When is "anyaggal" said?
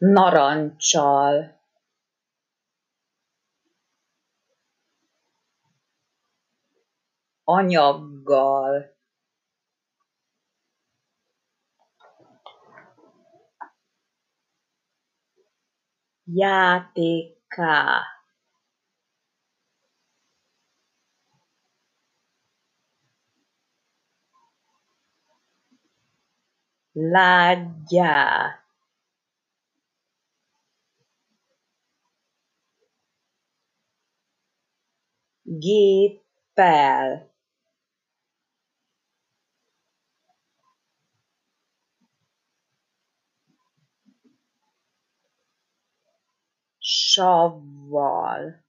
7.44-8.94